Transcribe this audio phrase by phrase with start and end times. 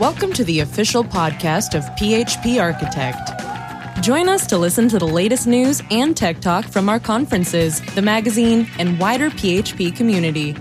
[0.00, 4.02] Welcome to the official podcast of PHP Architect.
[4.04, 8.02] Join us to listen to the latest news and tech talk from our conferences, the
[8.02, 10.56] magazine, and wider PHP community.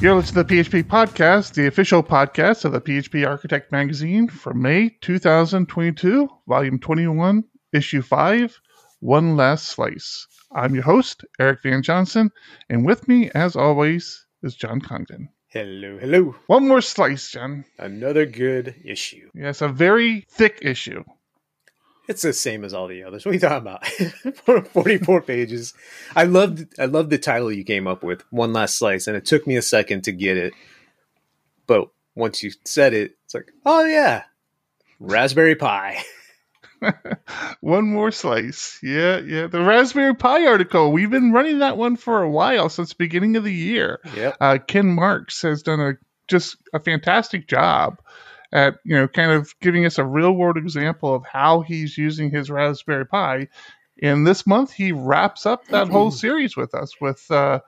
[0.00, 4.62] You're listening to the PHP Podcast, the official podcast of the PHP Architect magazine from
[4.62, 7.42] May 2022, volume 21,
[7.72, 8.60] issue 5,
[9.00, 10.28] One Last Slice.
[10.54, 12.30] I'm your host, Eric Van Johnson,
[12.70, 15.30] and with me, as always, is John Congdon.
[15.50, 16.34] Hello, hello.
[16.46, 17.64] One more slice, John.
[17.78, 19.30] Another good issue.
[19.32, 21.04] Yes, a very thick issue.
[22.06, 23.24] It's the same as all the others.
[23.24, 23.86] What are you talking about?
[24.72, 25.72] Forty-four pages.
[26.14, 26.78] I loved.
[26.78, 28.24] I loved the title you came up with.
[28.30, 30.52] One last slice, and it took me a second to get it.
[31.66, 34.24] But once you said it, it's like, oh yeah,
[35.00, 36.02] Raspberry Pi.
[37.60, 38.78] one more slice.
[38.82, 39.46] Yeah, yeah.
[39.46, 40.92] The Raspberry Pi article.
[40.92, 44.00] We've been running that one for a while since the beginning of the year.
[44.14, 44.36] Yep.
[44.40, 45.92] Uh, Ken Marks has done a
[46.28, 47.98] just a fantastic job
[48.52, 52.30] at you know kind of giving us a real world example of how he's using
[52.30, 53.48] his Raspberry Pi.
[54.00, 57.60] And this month he wraps up that whole series with us with uh,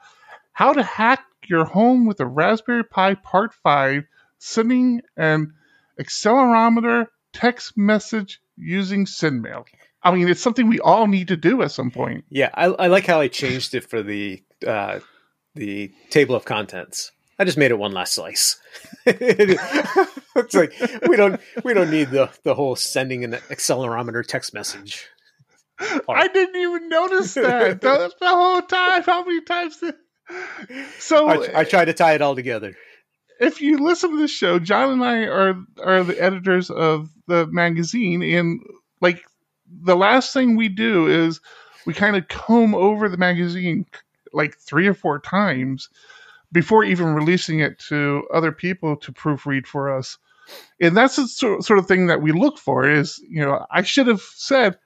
[0.52, 4.04] how to hack your home with a Raspberry Pi Part Five,
[4.38, 5.54] sending an
[6.00, 9.64] accelerometer text message using SendMail.
[10.02, 12.24] I mean, it's something we all need to do at some point.
[12.30, 15.00] Yeah, I, I like how I changed it for the uh,
[15.54, 17.12] the table of contents.
[17.38, 18.60] I just made it one last slice.
[19.06, 20.74] it's like
[21.06, 25.06] we don't we don't need the the whole sending an accelerometer text message.
[25.78, 26.04] Part.
[26.08, 29.02] I didn't even notice that the, the whole time.
[29.02, 29.78] How many times?
[29.78, 29.94] Did...
[30.98, 32.76] So I, I try to tie it all together.
[33.40, 37.46] If you listen to this show, John and I are are the editors of the
[37.46, 38.60] magazine, and
[39.00, 39.24] like
[39.66, 41.40] the last thing we do is
[41.86, 43.86] we kind of comb over the magazine
[44.32, 45.88] like three or four times
[46.52, 50.18] before even releasing it to other people to proofread for us.
[50.80, 54.08] And that's the sort of thing that we look for is, you know, I should
[54.08, 54.78] have said,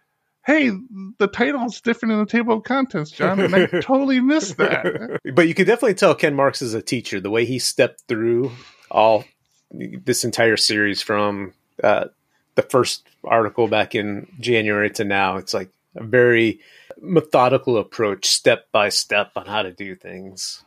[0.45, 0.71] hey,
[1.19, 5.21] the title is different in the table of contents, John, and I totally missed that.
[5.35, 8.53] But you could definitely tell Ken Marks is a teacher, the way he stepped through
[8.91, 9.25] all
[9.71, 11.53] this entire series from
[11.83, 12.07] uh,
[12.55, 15.39] the first article back in January to now.
[15.39, 16.61] It's like a very
[17.01, 20.63] methodical approach, step by step, on how to do things.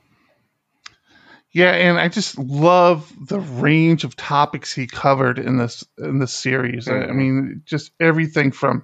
[1.51, 6.33] Yeah, and I just love the range of topics he covered in this in this
[6.33, 6.87] series.
[6.87, 7.09] Mm-hmm.
[7.09, 8.83] I mean, just everything from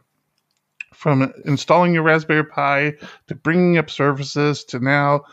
[0.94, 2.94] from installing your Raspberry Pi
[3.28, 5.24] to bringing up services to now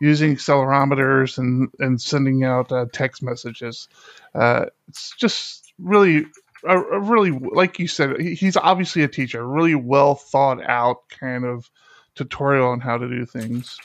[0.00, 3.88] using accelerometers and and sending out uh, text messages.
[4.34, 6.26] Uh, it's just really
[6.64, 11.44] a, a, really like you said he's obviously a teacher really well thought out kind
[11.44, 11.70] of
[12.14, 13.78] tutorial on how to do things.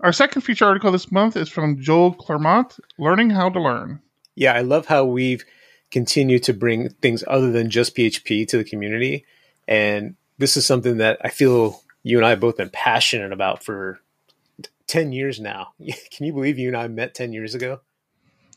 [0.00, 4.00] Our second feature article this month is from joel clermont learning how to learn.
[4.34, 5.44] Yeah i love how we've
[5.90, 9.24] continued to bring things other than just php to the community.
[9.66, 13.62] And this is something that i feel you and i have both been passionate about
[13.62, 14.00] for
[14.86, 15.68] 10 years now
[16.10, 17.80] can you believe you and i met 10 years ago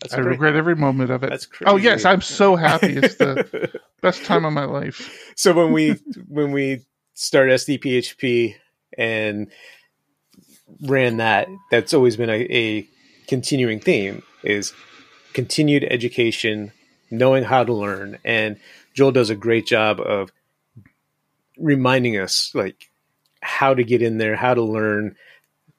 [0.02, 1.30] that's I regret every moment of it.
[1.30, 1.72] That's crazy.
[1.72, 2.98] Oh yes, I'm so happy.
[2.98, 5.32] It's the best time of my life.
[5.36, 5.92] So when we
[6.28, 8.56] when we started SDPHP
[8.98, 9.52] and
[10.82, 12.88] ran that, that's always been a, a
[13.28, 14.74] continuing theme is
[15.34, 16.72] continued education,
[17.12, 18.58] knowing how to learn, and
[18.96, 20.32] Joel does a great job of
[21.62, 22.90] reminding us like
[23.42, 25.16] how to get in there, how to learn,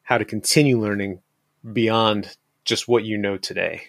[0.03, 1.20] how to continue learning
[1.72, 3.82] beyond just what you know today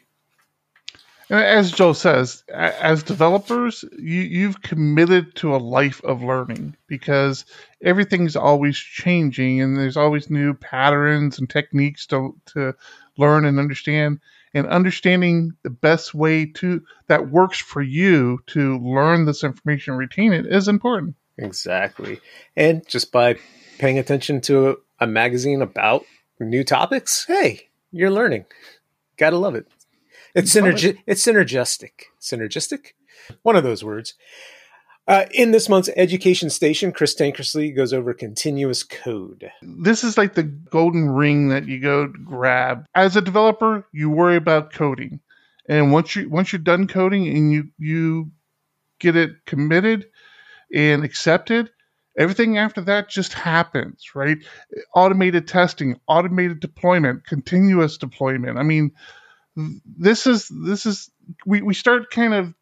[1.29, 7.45] And as Joe says, as developers, you, you've committed to a life of learning because
[7.83, 12.75] everything's always changing and there's always new patterns and techniques to, to
[13.17, 14.21] learn and understand.
[14.53, 20.33] And understanding the best way to that works for you to learn this information retain
[20.33, 21.15] it is important.
[21.38, 22.19] Exactly.
[22.55, 23.38] And just by
[23.79, 26.05] paying attention to a magazine about
[26.39, 28.45] new topics, hey, you're learning.
[29.17, 29.67] Gotta love it.
[30.35, 31.91] It's synergi- It's synergistic.
[32.19, 32.94] Synergistic.
[33.44, 34.15] One of those words.
[35.06, 39.51] Uh, in this month's Education Station, Chris Tankersley goes over continuous code.
[39.62, 42.85] This is like the golden ring that you go grab.
[42.95, 45.19] As a developer, you worry about coding,
[45.68, 48.31] and once you once you're done coding and you you
[49.00, 50.06] get it committed
[50.73, 51.69] and accepted,
[52.17, 54.37] everything after that just happens, right?
[54.95, 58.57] Automated testing, automated deployment, continuous deployment.
[58.57, 58.91] I mean,
[59.55, 61.11] this is this is
[61.45, 62.53] we, we start kind of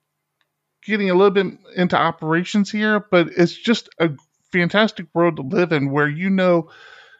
[0.85, 4.09] getting a little bit into operations here, but it's just a
[4.51, 6.69] fantastic world to live in where you know,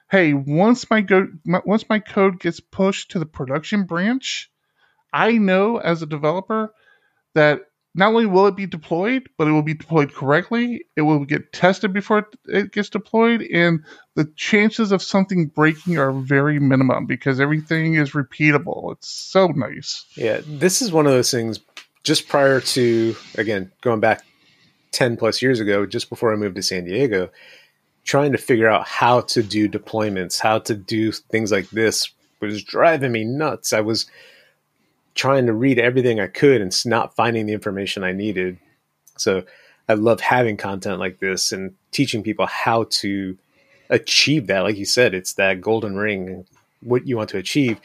[0.10, 4.52] hey, once my go my, once my code gets pushed to the production branch,
[5.14, 6.74] I know as a developer
[7.34, 7.62] that
[7.94, 10.86] not only will it be deployed, but it will be deployed correctly.
[10.96, 13.84] It will get tested before it gets deployed, and
[14.16, 18.94] the chances of something breaking are very minimum because everything is repeatable.
[18.94, 20.06] It's so nice.
[20.16, 21.60] Yeah, this is one of those things.
[22.04, 24.24] Just prior to again going back
[24.92, 27.30] ten plus years ago, just before I moved to San Diego,
[28.06, 32.64] trying to figure out how to do deployments, how to do things like this was
[32.64, 33.72] driving me nuts.
[33.74, 34.10] I was
[35.16, 38.58] trying to read everything I could and not finding the information I needed.
[39.18, 39.44] So
[39.90, 43.38] I love having content like this and teaching people how to
[43.90, 44.62] achieve that.
[44.62, 46.46] Like you said, it's that golden ring,
[46.82, 47.80] what you want to achieve.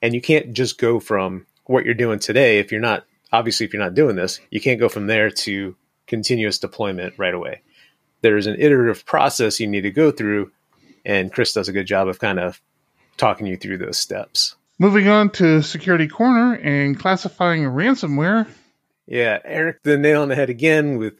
[0.00, 2.58] And you can't just go from what you're doing today.
[2.58, 5.76] If you're not, obviously, if you're not doing this, you can't go from there to
[6.06, 7.60] continuous deployment right away.
[8.22, 10.50] There's an iterative process you need to go through.
[11.04, 12.60] And Chris does a good job of kind of
[13.16, 14.56] talking you through those steps.
[14.78, 18.48] Moving on to Security Corner and classifying ransomware.
[19.06, 21.14] Yeah, Eric, the nail on the head again with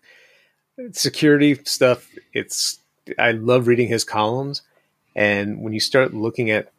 [0.92, 2.08] security stuff.
[2.32, 2.78] It's
[3.18, 4.62] I love reading his columns,
[5.14, 6.72] and when you start looking at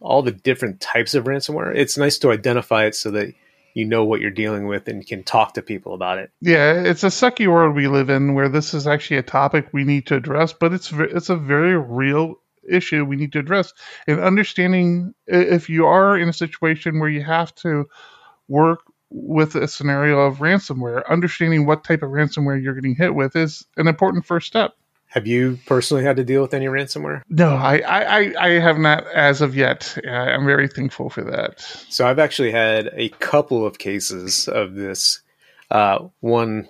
[0.00, 3.32] all the different types of ransomware, it's nice to identify it so that
[3.74, 6.30] you know what you're dealing with and can talk to people about it.
[6.40, 9.84] Yeah, it's a sucky world we live in where this is actually a topic we
[9.84, 12.38] need to address, but it's it's a very real
[12.68, 13.72] issue we need to address.
[14.06, 17.88] And understanding if you are in a situation where you have to
[18.48, 18.80] work
[19.10, 23.66] with a scenario of ransomware understanding what type of ransomware you're getting hit with is
[23.76, 24.74] an important first step.
[25.08, 27.20] Have you personally had to deal with any ransomware?
[27.28, 29.98] No i i i have not as of yet.
[30.08, 31.60] I'm very thankful for that.
[31.90, 35.20] So i've actually had a couple of cases of this.
[35.70, 36.68] Uh, one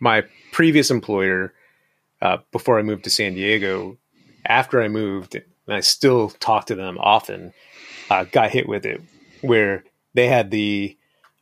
[0.00, 1.52] my previous employer
[2.20, 3.96] uh, before i moved to san diego
[4.46, 7.52] after I moved, and I still talk to them often,
[8.10, 9.00] uh, got hit with it,
[9.40, 10.96] where they had the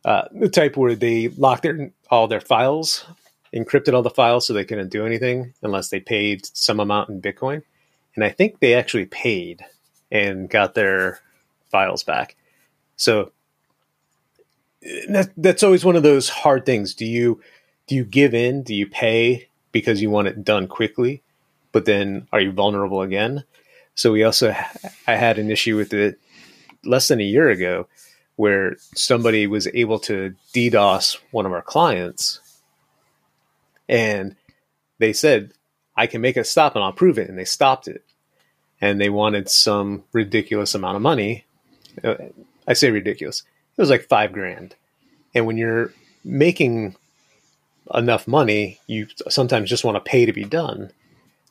[0.05, 3.05] uh, the type where they locked their all their files,
[3.53, 7.21] encrypted all the files so they couldn't do anything unless they paid some amount in
[7.21, 7.63] Bitcoin,
[8.15, 9.63] and I think they actually paid
[10.11, 11.19] and got their
[11.71, 12.35] files back.
[12.95, 13.31] So
[15.09, 16.93] that, that's always one of those hard things.
[16.93, 17.41] Do you
[17.87, 18.63] do you give in?
[18.63, 21.23] Do you pay because you want it done quickly?
[21.73, 23.43] But then are you vulnerable again?
[23.95, 24.55] So we also,
[25.07, 26.19] I had an issue with it
[26.85, 27.87] less than a year ago
[28.37, 32.39] where somebody was able to DDoS one of our clients
[33.89, 34.35] and
[34.99, 35.51] they said,
[35.95, 37.29] I can make it stop and I'll prove it.
[37.29, 38.03] And they stopped it.
[38.81, 41.45] And they wanted some ridiculous amount of money.
[42.03, 42.15] Uh,
[42.67, 43.43] I say ridiculous.
[43.77, 44.75] It was like five grand.
[45.35, 45.93] And when you're
[46.23, 46.95] making
[47.93, 50.91] enough money, you sometimes just want to pay to be done.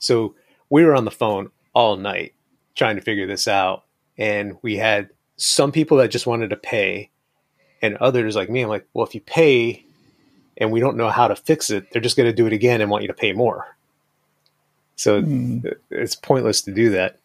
[0.03, 0.35] So
[0.69, 2.35] we were on the phone all night
[2.75, 3.85] trying to figure this out.
[4.19, 7.11] And we had some people that just wanted to pay,
[7.81, 8.63] and others like me.
[8.63, 9.85] I'm like, well, if you pay
[10.57, 12.81] and we don't know how to fix it, they're just going to do it again
[12.81, 13.77] and want you to pay more.
[14.97, 15.75] So mm.
[15.91, 17.19] it's pointless to do that.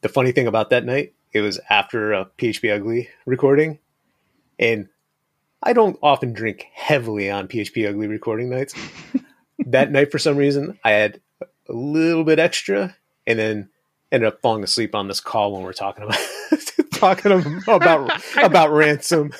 [0.00, 3.78] The funny thing about that night, it was after a PHP Ugly recording,
[4.58, 4.88] and
[5.62, 8.74] I don't often drink heavily on PHP Ugly recording nights.
[9.66, 11.20] that night, for some reason, I had
[11.68, 12.96] a little bit extra,
[13.26, 13.68] and then
[14.12, 16.18] ended up falling asleep on this call when we're talking about
[16.92, 19.32] talking about about ransom.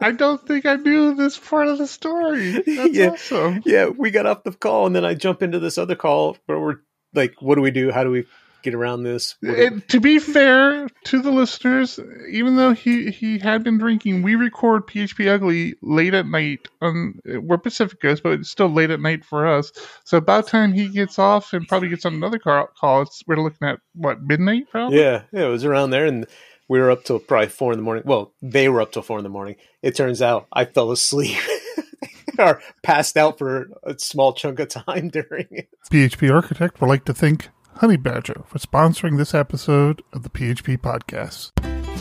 [0.00, 2.52] I don't think I knew this part of the story.
[2.52, 3.62] That's yeah, awesome.
[3.64, 6.58] Yeah, we got off the call and then I jump into this other call where
[6.58, 6.80] we're
[7.14, 7.92] like, what do we do?
[7.92, 8.24] How do we
[8.62, 9.36] get around this.
[9.42, 11.98] It, to be fair to the listeners,
[12.30, 16.68] even though he, he had been drinking, we record PHP Ugly late at night.
[16.80, 19.72] On we're Pacific Coast, but it's still late at night for us.
[20.04, 23.36] So about time he gets off and probably gets on another call, call it's, we're
[23.36, 24.98] looking at what midnight, probably.
[24.98, 26.26] Yeah, yeah, it was around there, and
[26.68, 28.04] we were up till probably four in the morning.
[28.06, 29.56] Well, they were up till four in the morning.
[29.82, 31.38] It turns out I fell asleep.
[32.38, 35.68] or passed out for a small chunk of time during it.
[35.90, 37.48] PHP Architect would like to thank
[37.78, 41.50] Honeybadger for sponsoring this episode of the PHP Podcast.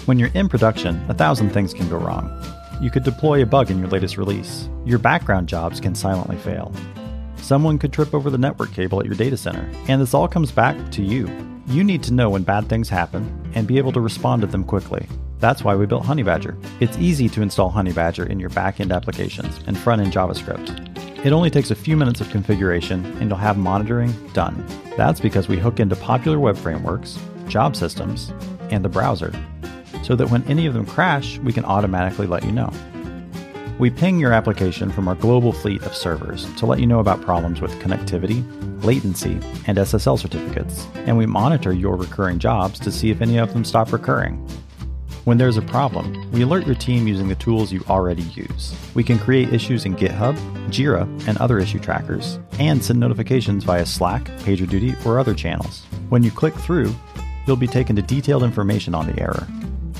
[0.05, 2.29] When you're in production, a thousand things can go wrong.
[2.81, 4.69] You could deploy a bug in your latest release.
[4.85, 6.71] Your background jobs can silently fail.
[7.37, 9.67] Someone could trip over the network cable at your data center.
[9.87, 11.29] And this all comes back to you.
[11.67, 14.63] You need to know when bad things happen and be able to respond to them
[14.63, 15.07] quickly.
[15.39, 16.63] That's why we built Honeybadger.
[16.79, 20.90] It's easy to install Honeybadger in your backend applications and front end JavaScript.
[21.23, 24.65] It only takes a few minutes of configuration and you'll have monitoring done.
[24.97, 28.33] That's because we hook into popular web frameworks, job systems,
[28.71, 29.31] and the browser,
[30.01, 32.73] so that when any of them crash, we can automatically let you know.
[33.77, 37.21] We ping your application from our global fleet of servers to let you know about
[37.21, 38.43] problems with connectivity,
[38.83, 39.33] latency,
[39.67, 43.63] and SSL certificates, and we monitor your recurring jobs to see if any of them
[43.63, 44.43] stop recurring.
[45.23, 48.75] When there's a problem, we alert your team using the tools you already use.
[48.95, 50.35] We can create issues in GitHub,
[50.69, 55.83] Jira, and other issue trackers, and send notifications via Slack, PagerDuty, or other channels.
[56.09, 56.95] When you click through,
[57.45, 59.47] you'll be taken to detailed information on the error.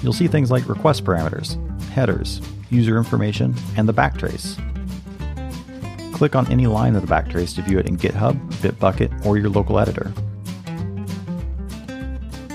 [0.01, 1.55] You'll see things like request parameters,
[1.89, 4.57] headers, user information, and the backtrace.
[6.15, 9.49] Click on any line of the backtrace to view it in GitHub, Bitbucket, or your
[9.49, 10.11] local editor.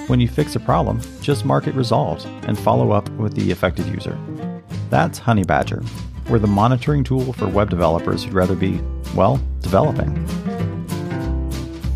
[0.07, 3.87] When you fix a problem, just mark it resolved and follow up with the affected
[3.87, 4.17] user.
[4.89, 5.85] That's Honeybadger.
[6.31, 8.81] We're the monitoring tool for web developers who'd rather be,
[9.17, 10.15] well, developing.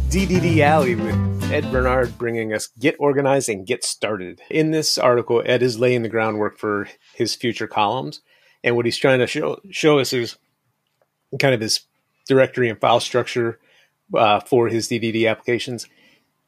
[0.09, 4.41] DDD Alley with Ed Barnard bringing us Get Organized and Get Started.
[4.51, 8.23] In this article, Ed is laying the groundwork for his future columns.
[8.65, 10.37] And what he's trying to show, show us is
[11.39, 11.83] kind of his
[12.27, 13.61] directory and file structure
[14.15, 15.87] uh, for his DDD applications,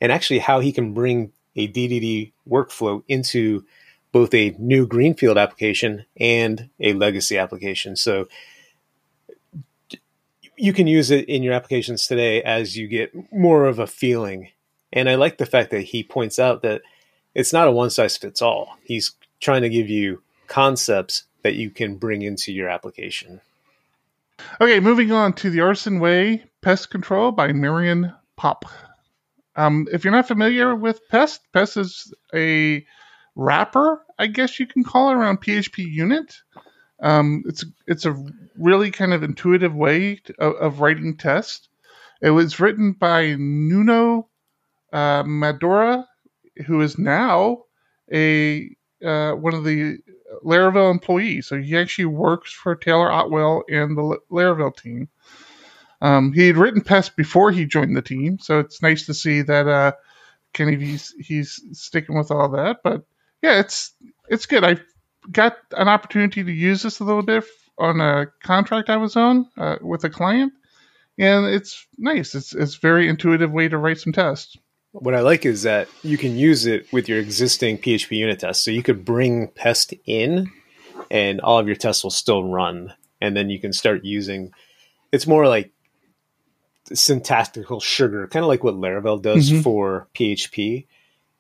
[0.01, 3.65] and actually how he can bring a DDD workflow into
[4.13, 7.97] both a new greenfield application and a legacy application.
[7.97, 8.29] So
[10.57, 14.49] you can use it in your applications today as you get more of a feeling.
[14.93, 16.83] And I like the fact that he points out that
[17.35, 18.77] it's not a one size fits all.
[18.85, 23.41] He's trying to give you concepts that you can bring into your application.
[24.61, 28.65] Okay, moving on to the Artisan Way Pest Control by Marian Pop.
[29.55, 32.87] Um, if you're not familiar with Pest, Pest is a
[33.35, 36.35] wrapper, I guess you can call it, around PHP Unit.
[37.01, 38.17] Um, it's it's a
[38.57, 41.69] really kind of intuitive way to, of, of, writing tests.
[42.21, 44.29] It was written by Nuno
[44.93, 46.05] uh, Maduro,
[46.67, 47.65] who is now
[48.13, 48.71] a
[49.05, 49.99] uh, one of the
[50.45, 51.49] Laravel employees.
[51.49, 55.09] So he actually works for Taylor Otwell and the Laravel team.
[56.03, 59.43] Um, he had written Pest before he joined the team, so it's nice to see
[59.43, 59.93] that uh,
[60.53, 62.79] Kenny he's he's sticking with all that.
[62.83, 63.05] But
[63.41, 63.93] yeah, it's
[64.29, 64.65] it's good.
[64.65, 64.79] I
[65.31, 67.45] got an opportunity to use this a little bit
[67.79, 70.53] on a contract I was on uh, with a client,
[71.21, 72.35] and it's nice.
[72.35, 74.57] It's it's very intuitive way to write some tests.
[74.91, 78.65] What I like is that you can use it with your existing PHP unit tests.
[78.65, 80.51] So you could bring Pest in,
[81.13, 84.51] and all of your tests will still run, and then you can start using.
[85.13, 85.72] It's more like
[86.93, 89.63] syntactical sugar, kind of like what Laravel does mm-hmm.
[89.63, 90.87] for PHP.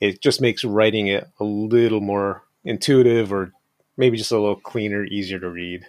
[0.00, 3.52] It just makes writing it a little more intuitive or
[3.96, 5.86] maybe just a little cleaner, easier to read.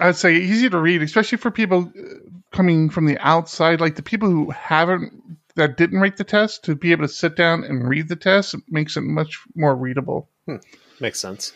[0.00, 2.14] I'd say easier to read, especially for people uh,
[2.52, 6.74] coming from the outside, like the people who haven't that didn't write the test to
[6.74, 10.28] be able to sit down and read the test makes it much more readable.
[10.46, 10.56] Hmm.
[11.00, 11.52] Makes sense.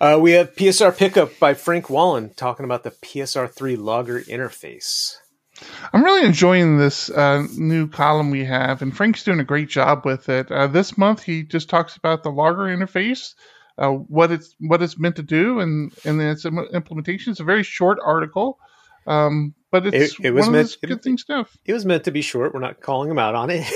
[0.00, 5.16] Uh, we have PSR Pickup by Frank Wallen talking about the PSR3 logger interface.
[5.92, 10.04] I'm really enjoying this uh, new column we have, and Frank's doing a great job
[10.04, 10.50] with it.
[10.50, 13.34] Uh, this month, he just talks about the logger interface,
[13.78, 17.30] uh, what it's what it's meant to do, and and its implementation.
[17.30, 18.58] It's a very short article,
[19.06, 21.56] um, but it's it, it was meant good thing stuff.
[21.64, 22.54] It was meant to be short.
[22.54, 23.66] We're not calling him out on it.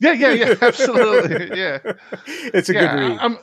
[0.00, 1.78] yeah, yeah, yeah, absolutely, yeah.
[2.26, 3.18] It's a yeah, good read.
[3.18, 3.38] I'm,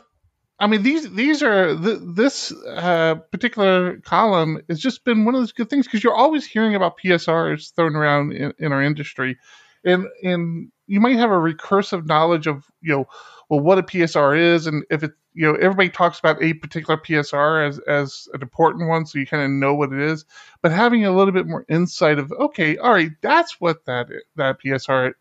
[0.60, 5.42] I mean, these these are th- this uh, particular column has just been one of
[5.42, 9.38] those good things because you're always hearing about PSRs thrown around in, in, our industry,
[9.84, 13.06] and and you might have a recursive knowledge of you know
[13.50, 17.00] well what a PSR is and if it you know everybody talks about a particular
[17.00, 20.24] PSR as as an important one, so you kind of know what it is,
[20.62, 24.62] but having a little bit more insight of okay, all right, that's what that that
[24.62, 25.14] PSR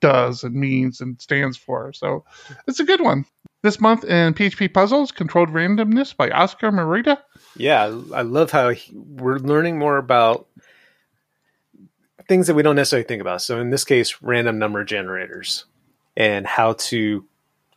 [0.00, 1.92] does and means and stands for.
[1.94, 2.24] So
[2.66, 3.24] it's a good one.
[3.64, 7.22] This month in PHP Puzzles, Controlled Randomness by Oscar Merida.
[7.56, 10.46] Yeah, I love how he, we're learning more about
[12.28, 13.40] things that we don't necessarily think about.
[13.40, 15.64] So in this case, random number generators
[16.14, 17.24] and how to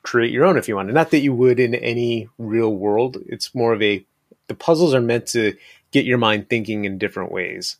[0.04, 0.92] create your own if you want.
[0.92, 3.20] not that you would in any real world.
[3.26, 4.06] It's more of a
[4.48, 5.56] the puzzles are meant to
[5.92, 7.78] get your mind thinking in different ways.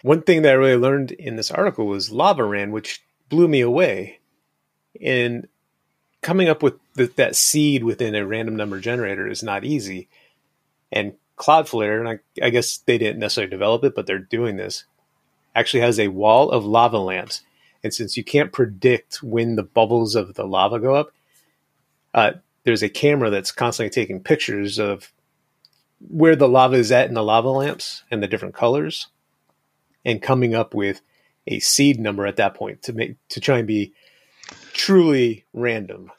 [0.00, 4.20] One thing that I really learned in this article was LavaRand, which blew me away.
[4.98, 5.46] And
[6.22, 10.08] coming up with the, that seed within a random number generator is not easy.
[10.92, 14.84] And Cloudflare, and I, I guess they didn't necessarily develop it, but they're doing this,
[15.54, 17.42] actually has a wall of lava lamps.
[17.82, 21.12] And since you can't predict when the bubbles of the lava go up,
[22.12, 22.32] uh,
[22.64, 25.12] there's a camera that's constantly taking pictures of
[26.06, 29.06] where the lava is at in the lava lamps and the different colors
[30.04, 31.00] and coming up with
[31.46, 33.94] a seed number at that point to make to try and be
[34.72, 36.10] truly random.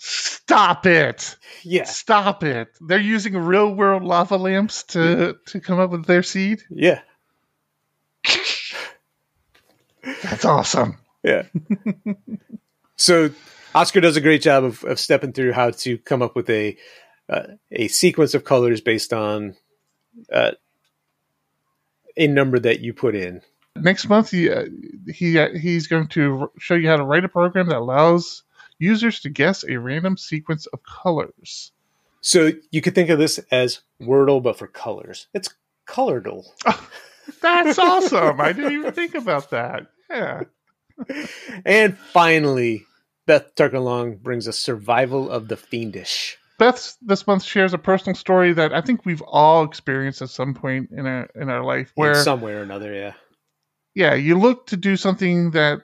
[0.52, 1.38] Stop it.
[1.64, 1.86] Yeah.
[1.86, 2.68] Stop it.
[2.82, 6.62] They're using real world lava lamps to to come up with their seed?
[6.70, 7.00] Yeah.
[10.04, 10.98] That's awesome.
[11.24, 11.44] Yeah.
[12.98, 13.30] so
[13.74, 16.76] Oscar does a great job of, of stepping through how to come up with a
[17.30, 19.56] uh, a sequence of colors based on
[20.34, 20.52] uh,
[22.18, 23.42] a number that you put in.
[23.78, 24.66] Next month, he uh,
[25.14, 28.44] he uh, he's going to show you how to write a program that allows
[28.82, 31.72] users to guess a random sequence of colors.
[32.22, 35.28] So you could think of this as Wordle, but for colors.
[35.34, 35.50] It's
[35.88, 36.46] Colordle.
[37.42, 38.40] That's awesome!
[38.42, 39.88] I didn't even think about that.
[40.10, 40.44] Yeah.
[41.66, 42.86] and finally,
[43.26, 46.38] Beth Tucker Long brings us Survival of the Fiendish.
[46.60, 50.54] Beth this month shares a personal story that I think we've all experienced at some
[50.54, 53.14] point in our in our life, where in some way or another, yeah,
[53.96, 55.82] yeah, you look to do something that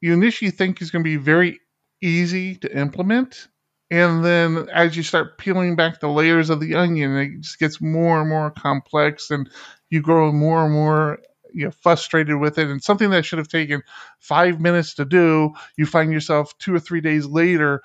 [0.00, 1.60] you initially think is going to be very
[2.02, 3.48] easy to implement,
[3.90, 7.80] and then as you start peeling back the layers of the onion, it just gets
[7.80, 9.48] more and more complex, and
[9.90, 11.18] you grow more and more
[11.52, 13.82] you know frustrated with it and something that should have taken
[14.18, 17.82] five minutes to do you find yourself two or three days later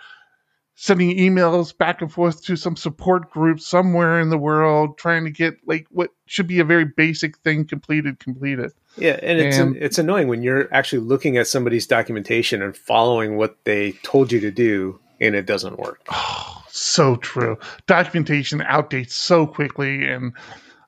[0.75, 5.32] sending emails back and forth to some support group somewhere in the world trying to
[5.32, 9.75] get like what should be a very basic thing completed completed yeah and it's and,
[9.77, 14.39] it's annoying when you're actually looking at somebody's documentation and following what they told you
[14.39, 20.33] to do and it doesn't work oh so true documentation outdates so quickly and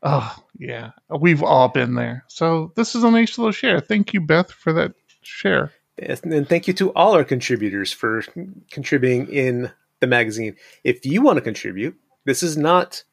[0.03, 4.21] oh yeah we've all been there so this is a nice little share thank you
[4.21, 8.23] beth for that share and thank you to all our contributors for
[8.71, 10.55] contributing in the magazine.
[10.83, 11.95] If you want to contribute,
[12.25, 13.03] this is not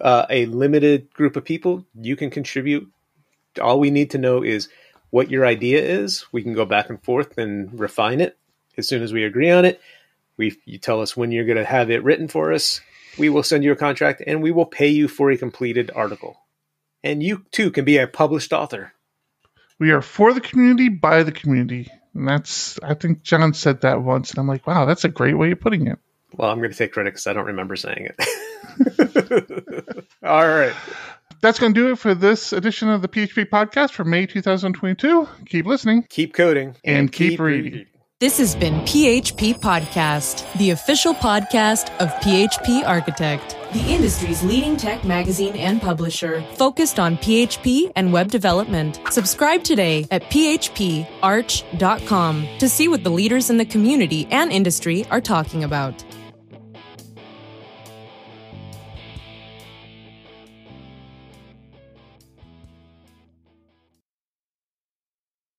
[0.00, 1.86] uh, a limited group of people.
[1.94, 2.88] You can contribute.
[3.60, 4.68] All we need to know is
[5.10, 6.24] what your idea is.
[6.32, 8.38] We can go back and forth and refine it.
[8.78, 9.80] As soon as we agree on it,
[10.36, 12.80] we you tell us when you're going to have it written for us.
[13.18, 16.40] We will send you a contract and we will pay you for a completed article.
[17.04, 18.92] And you too can be a published author.
[19.78, 21.90] We are for the community, by the community.
[22.14, 24.30] And that's, I think John said that once.
[24.30, 25.98] And I'm like, wow, that's a great way of putting it.
[26.34, 30.04] Well, I'm going to take credit because I don't remember saying it.
[30.22, 30.74] All right.
[31.42, 35.28] That's going to do it for this edition of the PHP podcast for May 2022.
[35.46, 37.72] Keep listening, keep coding, and, and keep, keep reading.
[37.72, 37.86] reading.
[38.20, 45.02] This has been PHP Podcast, the official podcast of PHP Architect, the industry's leading tech
[45.04, 49.00] magazine and publisher, focused on PHP and web development.
[49.10, 50.98] Subscribe today at phparch.com
[52.60, 56.04] to see what the leaders in the community and industry are talking about.